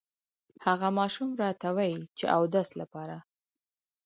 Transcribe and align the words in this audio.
هغه 0.65 0.87
ماشوم 0.99 1.29
راته 1.41 1.69
ووې 1.75 2.01
چې 2.17 2.25
اودس 2.37 2.69
لپاره 2.81 3.17